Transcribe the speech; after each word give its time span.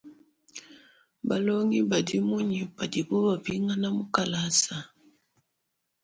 Balongi 1.27 1.79
badi 1.89 2.17
munyi 2.27 2.59
padibo 2.75 3.15
bapingana 3.27 3.87
mu 3.97 4.05
kalasa? 4.13 4.75